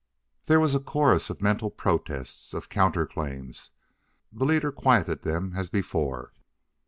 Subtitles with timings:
[0.47, 3.69] There was a chorus of mental protests; of counter claims.
[4.33, 6.33] The leader quieted them as before.